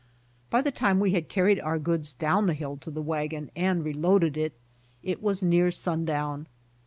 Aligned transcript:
By 0.49 0.63
the 0.63 0.71
time 0.71 0.99
we 0.99 1.11
had 1.11 1.29
carried 1.29 1.59
our 1.59 1.77
goods 1.77 2.11
down 2.11 2.47
the 2.47 2.55
hill 2.55 2.75
to 2.77 2.89
the 2.89 3.03
wagon 3.03 3.51
and 3.55 3.83
reloaded 3.85 4.35
it, 4.35 4.53
it 5.03 5.21
was 5.21 5.43
near 5.43 5.69
sundown. 5.69 6.47